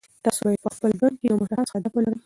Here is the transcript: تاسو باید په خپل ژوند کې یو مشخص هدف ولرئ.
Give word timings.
تاسو 0.25 0.39
باید 0.45 0.63
په 0.65 0.69
خپل 0.75 0.89
ژوند 0.99 1.15
کې 1.19 1.25
یو 1.29 1.39
مشخص 1.41 1.69
هدف 1.75 1.91
ولرئ. 1.93 2.19